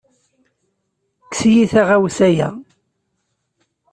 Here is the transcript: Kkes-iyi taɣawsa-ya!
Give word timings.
Kkes-iyi 1.25 1.65
taɣawsa-ya! 1.71 2.49